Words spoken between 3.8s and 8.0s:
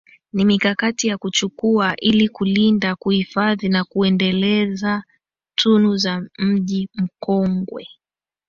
kuendeleza tunu za Mji Mkongwe